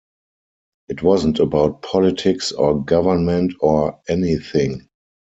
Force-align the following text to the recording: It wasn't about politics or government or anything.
It 0.89 1.03
wasn't 1.03 1.37
about 1.37 1.83
politics 1.83 2.51
or 2.51 2.83
government 2.83 3.53
or 3.59 3.99
anything. 4.07 4.89